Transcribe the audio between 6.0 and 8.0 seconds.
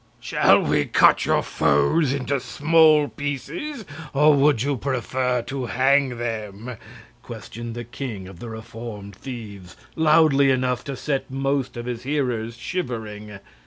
them?" questioned the